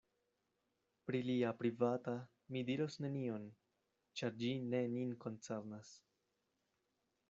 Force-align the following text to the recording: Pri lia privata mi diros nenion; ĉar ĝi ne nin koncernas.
Pri 1.09 1.19
lia 1.27 1.51
privata 1.59 2.15
mi 2.55 2.65
diros 2.71 2.99
nenion; 3.07 3.47
ĉar 4.21 4.37
ĝi 4.43 4.53
ne 4.73 4.85
nin 4.99 5.17
koncernas. 5.27 5.97